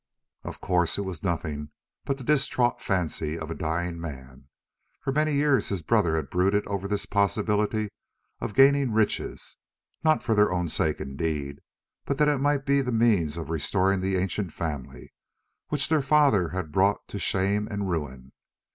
Of 0.43 0.61
course 0.61 0.97
it 0.97 1.03
was 1.03 1.21
nothing 1.21 1.69
but 2.05 2.17
the 2.17 2.23
distraught 2.23 2.81
fancy 2.81 3.37
of 3.37 3.51
a 3.51 3.53
dying 3.53 3.99
man. 4.01 4.47
For 4.99 5.11
many 5.13 5.33
years 5.35 5.69
his 5.69 5.83
brother 5.83 6.15
had 6.15 6.31
brooded 6.31 6.65
over 6.65 6.87
this 6.87 7.05
possibility 7.05 7.89
of 8.39 8.55
gaining 8.55 8.93
riches, 8.93 9.57
not 10.03 10.23
for 10.23 10.33
their 10.33 10.51
own 10.51 10.69
sake 10.69 10.99
indeed, 10.99 11.59
but 12.05 12.17
that 12.17 12.29
it 12.29 12.39
might 12.39 12.65
be 12.65 12.81
the 12.81 12.91
means 12.91 13.37
of 13.37 13.51
restoring 13.51 13.99
the 14.01 14.15
ancient 14.17 14.53
family, 14.53 15.13
which 15.67 15.87
their 15.87 16.01
father 16.01 16.49
had 16.49 16.71
brought 16.71 17.07
to 17.09 17.19
shame 17.19 17.67
and 17.69 17.87
ruin. 17.87 18.31